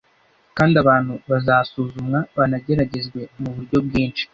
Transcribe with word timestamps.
kandi 0.57 0.75
abantu 0.83 1.13
bazasuzumwa 1.29 2.19
banageragezwe 2.37 3.19
mu 3.41 3.49
buryo 3.55 3.77
bwinshi 3.85 4.23